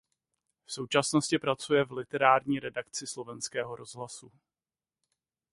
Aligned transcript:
V 0.65 0.71
současnosti 0.73 1.39
pracuje 1.39 1.83
v 1.85 1.91
Literární 1.91 2.59
redakci 2.59 3.07
Slovenského 3.07 3.75
rozhlasu. 3.75 4.31